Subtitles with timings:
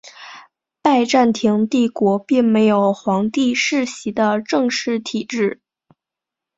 [0.81, 5.61] 拜占庭帝国并没有皇帝世袭的正式体制。